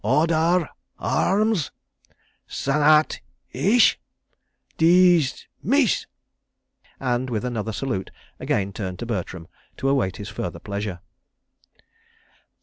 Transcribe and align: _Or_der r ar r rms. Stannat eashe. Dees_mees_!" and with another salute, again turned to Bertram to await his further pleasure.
_Or_der 0.03 0.31
r 0.63 0.69
ar 0.97 1.37
r 1.39 1.45
rms. 1.45 1.69
Stannat 2.49 3.19
eashe. 3.53 3.97
Dees_mees_!" 4.79 6.07
and 6.99 7.29
with 7.29 7.45
another 7.45 7.71
salute, 7.71 8.09
again 8.39 8.73
turned 8.73 8.97
to 8.97 9.05
Bertram 9.05 9.47
to 9.77 9.89
await 9.89 10.17
his 10.17 10.27
further 10.29 10.57
pleasure. 10.57 11.01